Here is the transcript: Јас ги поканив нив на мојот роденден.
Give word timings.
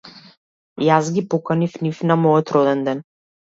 Јас 0.85 1.09
ги 1.17 1.23
поканив 1.35 1.77
нив 1.85 2.01
на 2.13 2.19
мојот 2.25 2.57
роденден. 2.59 3.07